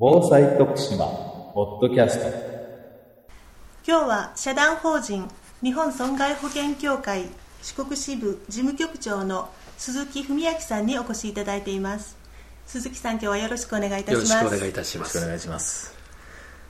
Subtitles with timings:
[0.00, 1.06] 防災徳島
[1.54, 2.26] ポッドキャスト。
[3.84, 5.28] 今日は社団法人
[5.60, 7.24] 日本損害保険協会
[7.62, 12.16] 四国支部事務局長の鈴木文明さんにお越しいただいています。
[12.64, 14.34] 鈴木さん今日はよろしくお願いいたします。
[14.34, 15.18] よろしくお願いいたします。
[15.18, 15.98] お願いします。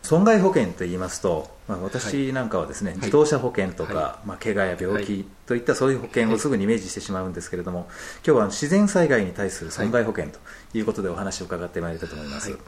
[0.00, 7.88] 損害保険といいますと、まあ、私なんかはですね、自動車保険とか、はまあ、怪我や病気といったそういう保険をすぐにイメージしてしまうんですけれども、
[8.26, 10.38] 今日は自然災害に対する損害保険と
[10.72, 12.60] いうことでお話を伺ってまいりたいと思います、はい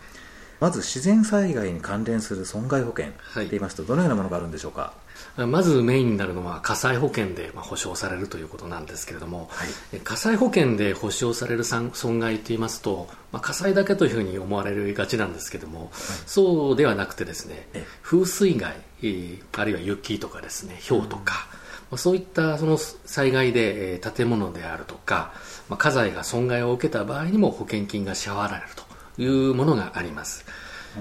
[0.61, 3.49] まず自然災害に関連する損害保険はい。
[3.49, 4.93] といいますとどのようなものがあるんでしょうか、
[5.37, 9.69] まずメインになるのは火災保険でまあ保証されるということなんですけれども、はい。
[9.95, 15.91] え火災保険で保証される損損害といいますと、まあ、火災だけというふうに思われがちなんですけども、
[16.27, 17.87] そうではなくてですねええ。
[18.03, 21.47] 風水害、えーあるいは雪とかですね氷とか、
[21.91, 25.33] まあそういったその災害で、えー建物であるとか、
[25.69, 30.45] まあ、家財が損害を受けた場合にも保険金が支払われるというものがあります。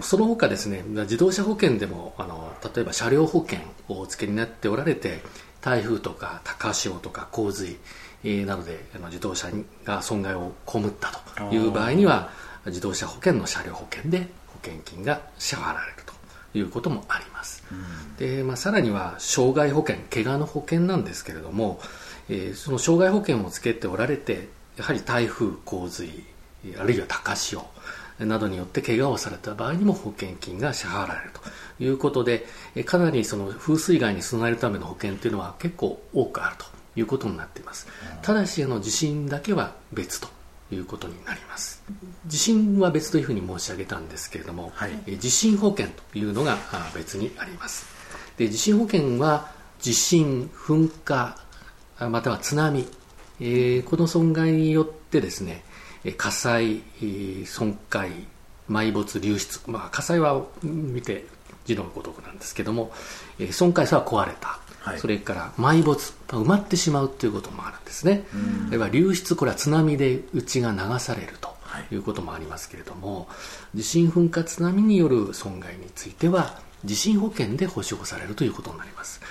[0.02, 5.24] その他ですね自動車保険でもあの例えば車両保険をお付けになっておられて
[5.62, 7.78] 台風とか高潮とか洪水、
[8.24, 9.50] えーなどであの自動車
[9.84, 12.30] が損害を被ったという場合には
[12.66, 16.14] 自動車保険の車両保険で保険金が支払われると
[16.58, 17.64] いうこともあります、
[18.18, 21.80] でまあ、さらには傷害保険怪我の保険なんですけれども、
[22.30, 26.10] えーその傷害保険をつけておられてやはり台風洪水
[26.78, 27.66] あるいは高潮
[28.20, 36.66] などによって怪我をされた場合にも保険金が支払われるということでえかなりその風水害に備えるための保険というのは結構多くあると
[37.00, 37.88] いうことになっています。
[38.22, 40.28] ただしあの地震だけは別と
[40.72, 41.82] いうことになります。
[42.28, 44.92] 地震は別というふうに申し上げたんですけれども、はい。
[45.08, 47.86] え地震保険というのがあ別にあります。
[48.38, 51.38] で地震保険は地震噴火
[51.98, 52.88] あまたは津波、
[53.40, 55.69] えーこの損害によってですねえー
[56.18, 58.26] 火災、えー損壊
[58.70, 60.34] 埋没流出、まあ、火災は
[60.64, 61.26] うん見て
[61.66, 62.92] 字のごとくなんですけども、
[63.40, 65.00] えー損壊さは壊れた、はい。
[65.00, 68.24] それから埋没埋まってしまうということもあるんですね。
[68.68, 71.88] あるいは流出これは津波で家が流されるとはい。
[71.92, 73.28] いうこともありますけれども、
[73.76, 79.22] 地震噴火津波による損害については地震保険で保証されるということになります。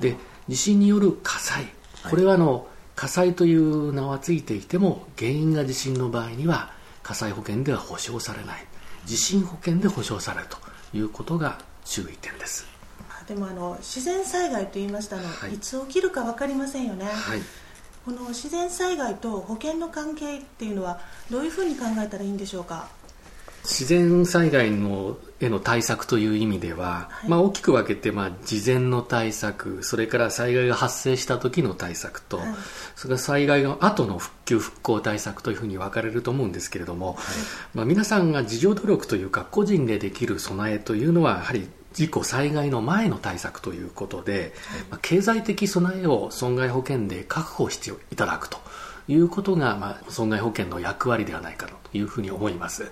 [0.00, 0.16] で
[0.48, 1.66] 地震による火災。
[2.08, 6.72] これはあの、火災という名はついていても原因が地震の場合には
[7.04, 8.66] 火災保険では保証されない。
[9.06, 10.58] 地震保険で保証されると
[10.92, 12.66] いうことが注意点です。
[13.08, 15.54] あでもあの自然災害と言いましたの、はい。
[15.54, 17.40] い、つ起きるか分かりませんよね、はい。
[18.04, 20.98] この自然災害と保険の関係っていうのは
[21.30, 22.88] どういうふうに考えたらいいんでしょうか？
[23.68, 27.30] 自然災害のへの対策という意味では、はい。
[27.30, 32.46] まあ、大きく分けて、まあ、事前の対策それから災害が発生した時の対策と、はい。
[32.96, 37.16] それから災害の後の復旧復興対策というふうに分かれると思うんですけれども、
[37.74, 44.52] まあ、皆さんが自助努力というか個人でできる備えというのはやはり事故災害の前の対策ということで、
[44.90, 48.58] まあ、経済的備えを損害保険で確保していただくと
[49.08, 52.90] いうことが、まあ、損害保険の役割ではないかというふうに思います、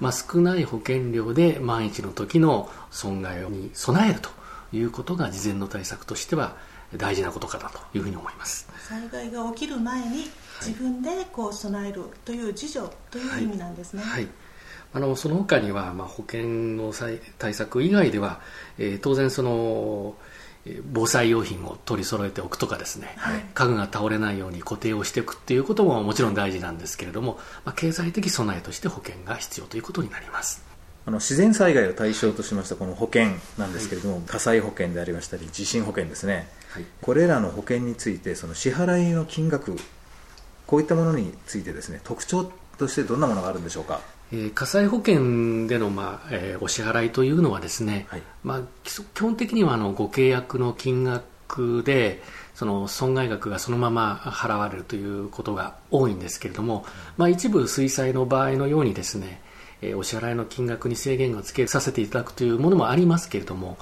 [0.00, 4.30] まあ、少ない保険料で万一の時の損害に備えると
[4.72, 6.56] いうことが事前の対策としては
[6.96, 8.68] 大事なことかなというふうに思います。
[8.88, 10.24] 災害が起きる前に
[10.60, 14.26] 自分でこう備えるという自助という意味なんですね、はい、
[14.92, 16.42] あのその他には、まあ、保険
[16.76, 18.40] の際対策以外では、
[18.78, 20.40] えー当然そのえー
[20.92, 23.44] 防災用品を取り揃えておくとかですね、はい。
[23.54, 30.62] 家具が倒れないように固定をしていくっていうことももちろん大事なんですけれども、まあ、経済的備えとして保険が必要ということになります。
[31.06, 36.84] あの自然災害を対象としましたこの保険なんですけれども、火災保険でありましたり地震保険ですね、はい。
[37.00, 39.76] これらの保険についてその支払いの金額
[40.66, 44.02] こういったものについてですね特徴としてどんなものがあるんでしょうか？
[44.32, 48.22] えー火災保険での、まあえーお支払いというのはですね、はい。
[48.44, 52.22] まあ、基本的にはあのご契約の金額で
[52.54, 56.84] その損害額がそのまま払われるということが多いんですけれども、
[57.16, 59.40] まあ、一部水災の場合のようにですね、
[59.82, 63.78] えーお支払いの金額に制限をつけさせていただくというものもありますけれども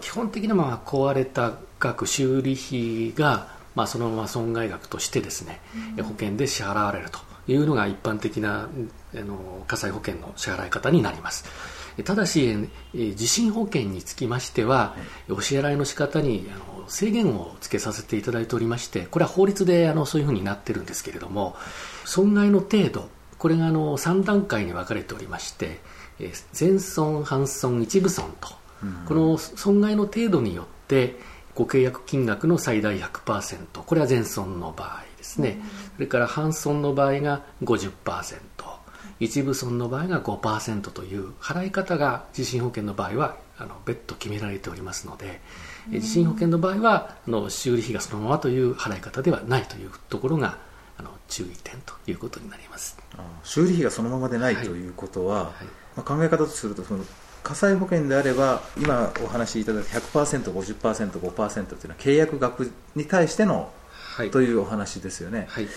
[0.00, 5.60] 基本的にはまあ壊れた額修理費が、まあ、そのまま損害額としてですね、
[5.96, 8.68] えー保険で支払われるというのが一般的な
[9.14, 11.44] あの火災保険の支払い方になります。
[11.98, 12.46] えただし
[12.94, 14.94] えー地震保険につきましては
[15.28, 21.56] お支払いの仕方にあの制限をつけさせていただいておりましてこれは法律であのそういうふうになってるんですけれども
[22.04, 23.08] 損害の程度
[23.38, 25.80] これがあの3段階に分かれておりまして
[26.18, 28.48] えー全損半損一部損と
[29.06, 31.16] この損害の程度によって
[31.54, 35.60] ご契約金額の最大100%これは全損の場合ですね、
[35.96, 37.90] それから半損の場合が50%
[39.20, 45.40] 一部損の場合が5%という払い方が地震保険の場合はあの別途決められておりますので、
[45.90, 50.56] 地震保険の場合はあの修理費がそのままという払い方ではないというところが
[50.96, 52.98] あの注意点ということになります。
[53.44, 55.64] 修理費がそのままでない、はい、ということは、はい、
[55.96, 57.04] まあ、考え方とするとその
[57.42, 63.70] 火災保険であれば今お話しいただいた 100%50%5% というのは契約額に対しての、
[64.16, 65.68] はい、というお話ですよね、はい、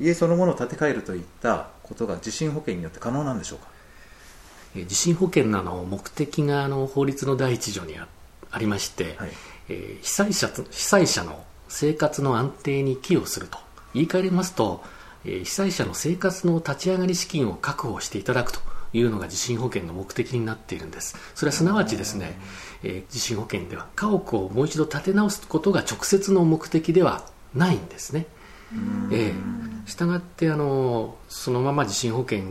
[0.00, 3.68] 家そのものを建て替えるといったことが地震保険によって可能なんでしょうか？
[4.88, 7.94] 地震保険のの目的があの法律の第一条に
[8.50, 9.30] ありまして、はい、
[9.68, 13.58] えー、被災者被災者の生活の安定に寄与すると。
[13.94, 14.82] 言い換えますと、
[15.24, 18.58] えー、被災者の生活の立ち上がり資金を確保していただくと
[18.92, 21.16] いうのが地震保険の目的になっているんです。
[21.36, 22.36] それはすなわちですね、
[22.82, 28.26] えー、地震保険では家屋をもう一度建て直すことが直接の目的ではないんですね
[29.10, 32.42] えー、したがってあのそのまま地震保険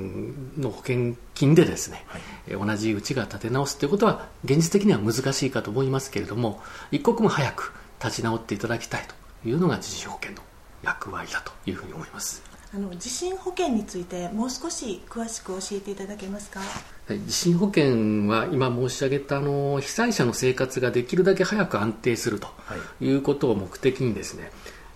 [0.57, 6.61] の保険金でですね、はい、同じうちが建て直すということは現実的には難しいかと思いますけれども
[6.91, 7.73] 一刻も早く
[8.03, 10.41] 立ち直っていただきたいというのが地震保険の
[10.83, 12.53] 役割だというふうに思います。
[12.75, 22.47] あの地震保険についてもう少し詳しく教えていただけますか、はい、地震保険は今申し上げたあの被災者の生活ができるだけ早く安定すると
[22.99, 24.51] いうことを目的にですね、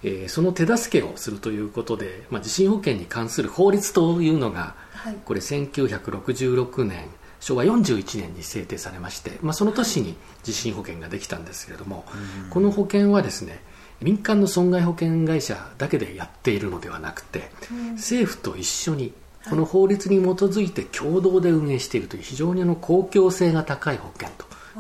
[0.08, 7.10] えー、その手助けをするということで、まあ、地震保険に関する法律というのが、はい、これ1966年
[7.40, 12.14] 昭和41年に制定されまして、まあ、その年に地震保険ができたんですけれども、は
[12.48, 13.62] い、この保険はですね
[14.02, 19.14] 民間の損害保険会社だけでやっているのではなくて、うん、政府と一緒に
[19.50, 24.30] この法律に基づいて共同で運営しているという非常にあの公共性が高い保険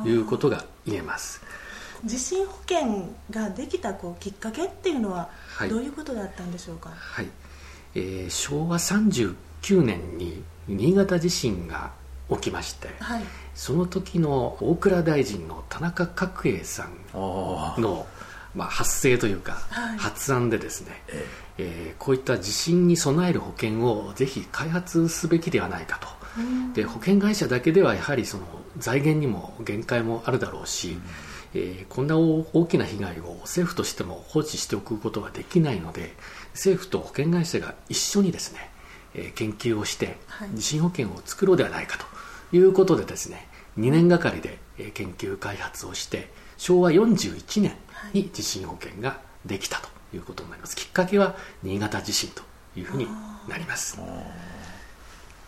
[0.03, 1.41] ということが言えます。
[2.05, 5.29] 地震保険ができたこうきっかけっていうのは
[5.69, 7.27] どういうことだったんでしょうか、はい、
[7.95, 11.91] えー、昭和39年に新潟地震が
[12.29, 13.23] 起きまして、はい、
[13.55, 18.05] その時の大蔵大臣の田中角栄さんの、
[18.53, 21.25] まあ、発生というか、はい、発案でですね、え
[21.57, 21.93] え。
[21.97, 26.07] ー、こういった地震に備える保険をぜひ開発すべきではないかと、
[26.73, 28.43] で保険会社だけではやはりその
[28.77, 31.01] 財源にも限界もあるだろうし、うん
[31.53, 36.13] えー、こんな大きな被害を政府としても放置しておくことはできないので
[36.53, 38.69] 政府と保険会社が一緒にですね、
[39.15, 40.17] えー、研究をして
[40.53, 43.47] 地震保険を作ろうではないかということでですね
[43.77, 44.59] 2年がかりで
[44.93, 47.75] 研究開発をして昭和41年
[48.13, 50.75] に地震保険ができたということになります。
[50.75, 52.41] きっかけは新潟地震と
[52.75, 53.07] いうふうに
[53.47, 53.99] なります。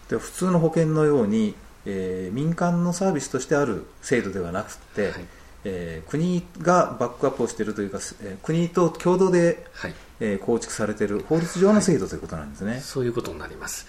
[0.10, 1.56] で普通の保険のように、
[1.86, 9.94] えー、民間のサービスとしてある制度ではなくて、はいえー、国がバックアップをしているというか、えー、国と共同で、はい。
[10.22, 13.88] えー、構築されている法律上の制度ということなんですね、はい、そういうことになります、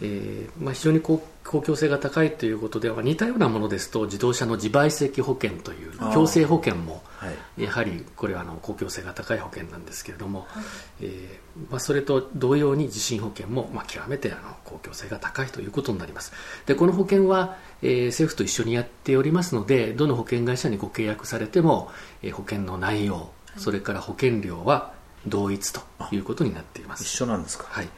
[0.00, 7.02] えーまあ、非常に公公共性が高いということでは似たようなものですと自動車の自賠責保険という強制保険も
[7.56, 10.64] やはりこれはあの公共性が高い保険なんですけれども、はい、
[11.02, 16.32] えー、まあ、それと同様に地震保険もまあ極めてあの公共性が高いということになります。
[16.66, 21.90] でこの保険は、えー、政府と一緒にやっておりますのでどの保険会社にご契約されても、
[22.22, 24.92] えー、保険の内容それから保険料は
[25.26, 25.80] 同一と
[26.12, 27.02] いうことになっています。
[27.04, 27.66] 一緒なんですか？
[27.68, 27.88] はい。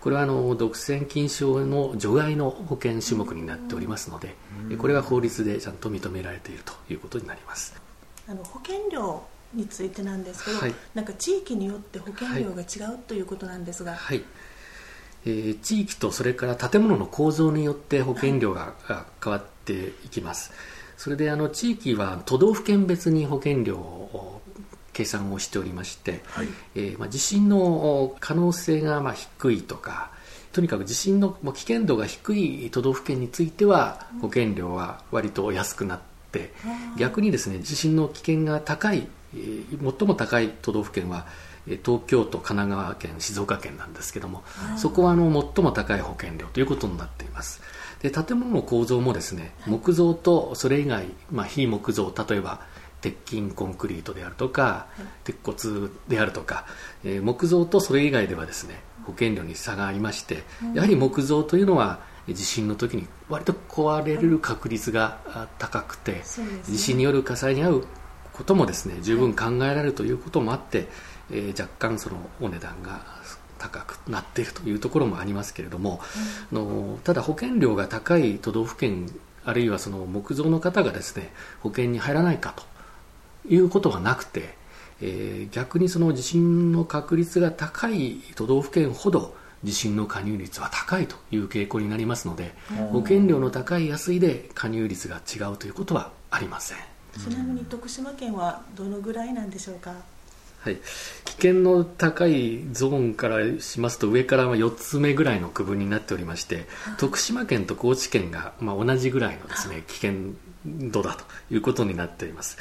[0.00, 4.36] これはあの独占禁止法の除外の保険種目になっておりますので
[4.78, 7.74] これは法律でちゃんと認められているということになります
[8.28, 9.22] あの保険料
[9.54, 14.22] についてなんですけど、はい、なんか地域によって保険料が違うということなんですが、はい、
[15.24, 18.74] えー、地域とそれから建物の構造によって保険料が
[19.22, 20.52] 変わっていきます、
[20.96, 24.40] それであの地域は都道府県別に保険料を
[24.92, 30.10] 計算をしておりまして、はい、えー、まあ、地震の可能性がまあ低いとか
[30.52, 36.50] とにかく地震の危険度が低い都道府県については保険料は割と安くなってって
[36.96, 41.26] 逆にですね地震の危険が高い、えー、最も高い都道府県は
[41.84, 44.44] 東京都、神奈川県、静岡県なんですけども、
[44.76, 45.24] そこはあの
[45.54, 47.60] 最も高い保険料ということになっています。
[48.00, 52.60] で建物の構造もですね木造とそれ以外、まあ、非木造例えば
[53.00, 54.86] 鉄筋コンクリートであるとか、
[55.24, 56.66] 鉄骨であるとか、
[57.04, 66.22] えー、木造とそれ以外ではですね保険料に差がありまして、やはり木造というのは地震の時に割と壊れる確率が高くて、ね、
[66.64, 67.86] 地震による火災に遭う
[68.32, 70.88] こともですね十分考えられるということもあって、
[71.30, 73.00] えー、若干そのお値段が
[73.58, 76.00] 高くなっているというところもありますけれども、
[76.52, 79.08] うん、のただ保険料が高い都道府県
[79.44, 82.64] あるいはその木造の方がですね保険に入らないかと
[83.48, 84.54] いうことはなくて、
[85.00, 89.34] えー、逆にその地震の確率が高い都道府県ほど
[89.64, 92.54] 地震の加入率は高いという傾向になりますので、
[92.92, 96.78] 保険料の高い安いで加入率が違うということはありません。
[97.18, 99.94] ちなみに徳島県はどのぐらいなんでしょうか？
[100.60, 100.76] はい、
[101.24, 106.66] 危険の高いゾーンからしますと上からは4つ目ぐらいの区分になっておりまして、
[106.98, 110.12] 徳島県と高知県がまあ同じぐらいのですね危険
[110.90, 112.58] 度だということになっています、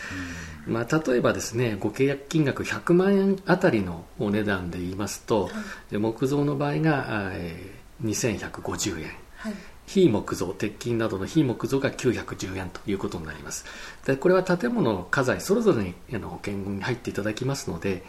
[0.67, 5.49] まあ、例えばですねご契約金額100万円あたりのお値段で言いますと、
[5.91, 9.53] 木造の場合が、えー、2150円、はい。
[9.87, 13.65] 非木造鉄筋などの非木造が910円ということになります。
[14.05, 15.93] でこれは建物の家財それぞれに
[16.23, 18.03] 保険に入っていただきますので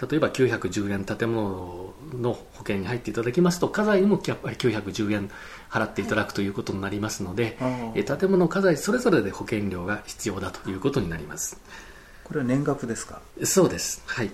[0.00, 5.30] 例えば910円建物の保険に入っていただきますと家財にもやっぱり910円
[5.70, 11.60] 払っていただくということになりますので、はい、建物家財それぞれで保険料が必要だということになります。
[12.24, 13.20] これは年額ですか？
[13.44, 14.02] そうです。
[14.06, 14.30] はい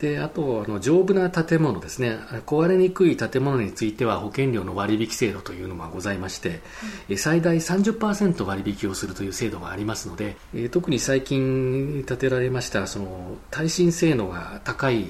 [0.00, 2.18] であとあの丈夫な建物ですね。
[2.44, 6.60] 壊れにくい建物については保険料の割引制度というのがございまして、
[7.08, 10.36] うん、最大30%割引をするという制度がありますので
[10.70, 15.06] 特に最近建てられましたその耐震性能が高い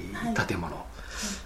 [0.47, 0.85] 建物、はい。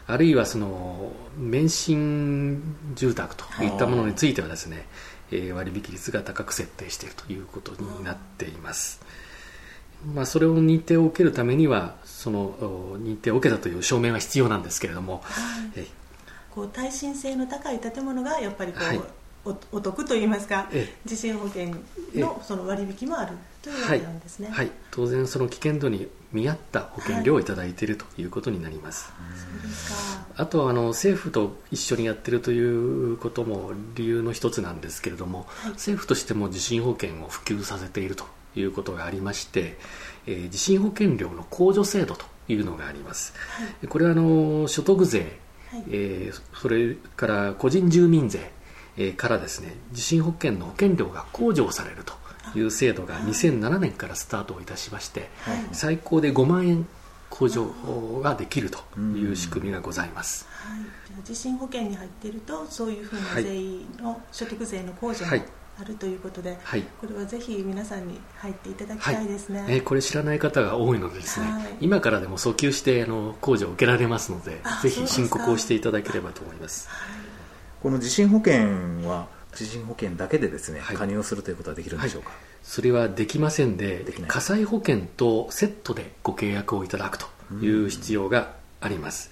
[0.08, 2.62] あるいはその免震
[2.94, 3.70] 住宅とい。
[3.70, 4.86] ったものについてはですね、
[5.32, 9.02] え割引率が高く設定しているということになっています。
[10.14, 12.52] まあ、それを認定を受けるためにはその
[13.00, 15.88] 認定を受けたという証明は必要なんですけれども、はい、
[16.52, 19.02] こう耐震性の高い建物がやっぱりこう、はい、
[19.44, 20.70] おお得といいますか
[21.04, 21.74] 地震保険
[22.14, 23.32] のその割引もある
[23.64, 29.12] というわけなんですね、はい、はい、当然その危険度に見合った保険料をいただいているということになります、
[30.38, 39.78] あとはあの政府と一緒にやっているということも理由の一つなんですけれども、政府としても地震保険を普及させているということがありまして、
[40.28, 45.40] えー、地震保険料の控除制度というのがあります、はい、これはあの所得税、
[45.70, 48.52] はい、えー、それから個人住民税、
[48.98, 52.14] えー、からですね地震保険の保険料が控除されると
[52.58, 56.88] いう制度が2007年からスタートいたしまして、はい、最高で5万円
[57.30, 60.76] 控除ができるという仕組みがございます、は
[61.22, 65.44] い、地震保険に入っているとそういうふうな税の所得税の控除も、
[65.82, 76.88] あるということで、はい、これはぜひ皆さんに入っていただきたいですね、はい、えー、これ知らない方が多いのでですね、はい、今からでも訴求してあの控除を受けられますのでぜひ申告をしていただければと思います、
[77.82, 89.32] この地震保険は地震保険だけでですね、加入をするということはできるんでしょうか、それはできませんで火災保険とセットでご契約をいただくという必要があります、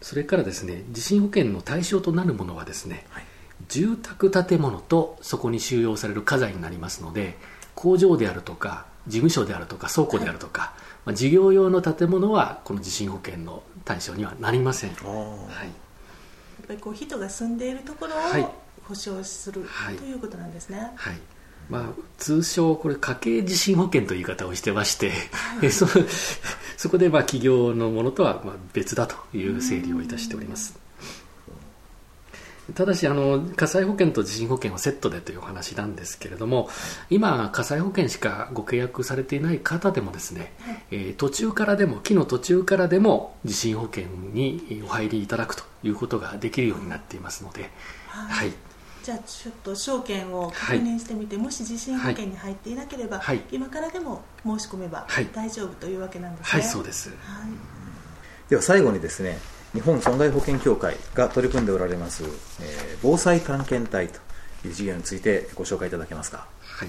[0.00, 3.29] それからですね地震保険の対象となるものはですね、はい
[3.68, 7.38] 住宅建物とそこに収容される家財になりますので
[7.74, 10.70] 工場であるとか事務所であるとか倉庫であるとか、はい、
[11.06, 15.72] まあ、事業用の建物はこの地震保険の対象にはなりません、はい、や
[16.64, 18.12] っぱりこう人が住んでいるところ
[18.42, 18.54] を
[18.86, 21.16] 保証する、はい、ということなんですね、はい。
[21.68, 25.12] まあ、通称これ家計地震保険という言い方をしてまして、
[25.60, 25.86] はい、 そ
[26.76, 30.76] そこでまあ企業のものとはまあ別だという整理をいたしております、
[32.74, 36.68] ただしあの火災保険と地震保険はセットでというお話なんですけれども
[37.08, 40.52] 今火災保険しかご契約されていない方でもですね、
[40.90, 47.70] えー、途中からでも木の途中からでも地震保険にお入りいただくということができるようになっていますので、
[48.08, 48.52] はい、
[49.02, 56.62] じゃあちょっと証券を確認してみて、はい、もし地震保険に入っていなければ、はい、今からでも申し込めば大丈夫というわけなんですね。
[56.62, 57.10] はい、そうです、
[58.48, 59.38] では最後にですね
[59.72, 64.18] 日本損害保険協会が取り組んでおられます、えー、防災探検隊と
[64.66, 66.46] いう事業についてご紹介いただけますか。
[66.60, 66.88] はい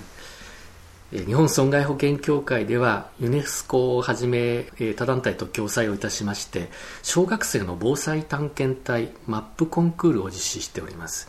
[1.11, 6.69] 日本損害保険協会ではユネスコをはじめ他団体と共催をいたしまして
[7.03, 11.27] 小学生の防災探検隊マップコンクールを実施しております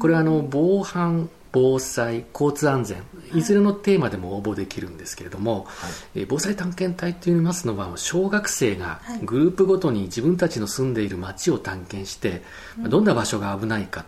[0.00, 3.02] これはあの防犯防災交通安全
[3.34, 3.42] い。
[3.42, 12.42] ずれのテーマでも応募できるんですけれども、はい、防災探検隊といいますのは小学生がグループごとに自分たちの住んでいる街を探検して、
[12.80, 14.04] はい、どんな場所が危ないか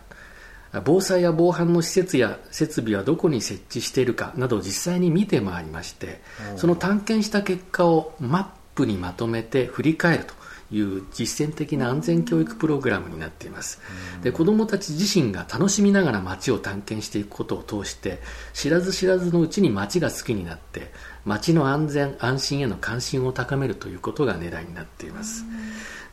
[0.85, 6.23] 防災や防犯の施設や設備はどこに設置しているかなどを実際に見て回りまして
[6.57, 10.35] その探検した結果をマップにまとめて振り返ると
[10.73, 13.81] いう実践的な安全教育プログラムになっています。
[14.23, 18.21] で子どもたち自身が楽しみながら街を探検していくことを通して
[18.53, 20.91] 知らず知らずのうちに街が好きになって
[21.25, 25.45] 町の安全安心への関心を高めるということが狙いになっています。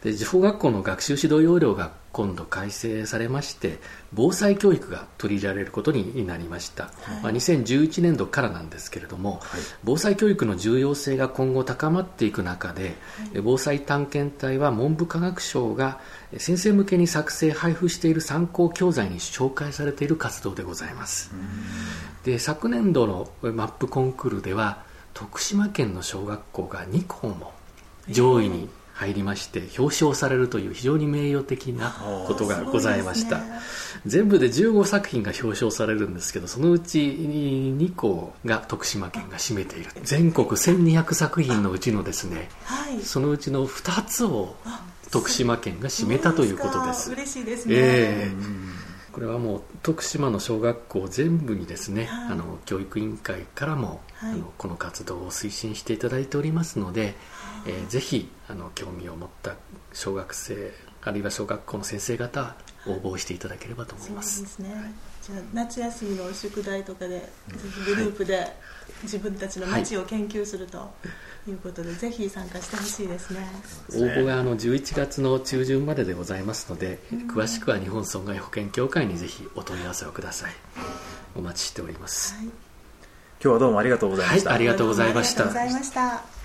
[0.03, 3.79] で小学校の学習指導要領が今度改正されまして
[4.13, 12.95] 防災教育が取り入れられることになりました、はい、まあ、2011年度からなんですけれども、はい、防災教育の重要性が今後高まっていく中で、はい、
[13.43, 15.99] 防災探検隊は文部科学省が
[16.37, 21.31] 先生向けに作成配布している参考教材に紹介されている活動でございます。
[22.23, 27.51] で昨年度のマップコンクールでは徳島県の小学校が2校も
[28.09, 31.95] 上位に入りまして表彰されるという非常に名誉的な
[32.27, 33.43] ことがございました、ね、
[34.05, 39.91] 全部で15作品が表彰されるんですけどそのうち2校が徳島県が占めている。
[40.03, 44.57] 全国1200作品のうちのですね、はい、そのうちの2つを
[45.11, 47.13] 徳島県が占めたということです。
[47.13, 57.15] 嬉しいですね、えーこれはもう徳島の小学校全部にですね、はい、あの教育委員会からも、はい、あのこの活動を推進していただいておりますので、はい、
[57.65, 59.55] えー、ぜひあの興味を持った
[59.93, 64.37] 小学生あるいは小学校の先生方応募していただければと思います。
[64.37, 64.93] そうですね。
[65.21, 67.29] じゃあ夏休みの宿題とかで、ぜ
[67.85, 68.55] ひグループで
[69.03, 70.91] 自分たちの街を研究すると
[71.47, 73.47] いうことで、ぜひ参加してほしいですね。
[73.93, 76.99] 応募があの11月の中旬まででございますので、
[77.33, 80.51] 詳しくは日本損害保険協会にぜひお問い合わせをください。
[81.35, 82.35] お待ちしております。
[82.35, 82.53] はい、今
[83.39, 84.49] 日はどうもありがとうございました。
[84.49, 85.43] はい、ありがとうございました。
[85.43, 86.38] ありがとうございました。